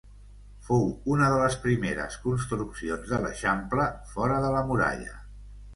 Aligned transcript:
Fou 0.69 0.87
una 1.15 1.27
de 1.33 1.35
les 1.41 1.57
primeres 1.67 2.17
construccions 2.25 3.13
de 3.13 3.23
l'Eixample, 3.27 3.89
fora 4.17 4.45
de 4.47 4.53
la 4.59 4.69
muralla. 4.73 5.17